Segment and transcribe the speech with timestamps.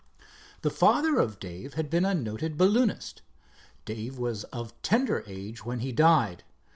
[0.63, 3.21] The father of Dave had been a noted balloonist.
[3.85, 6.43] Dave was of tender age when he died.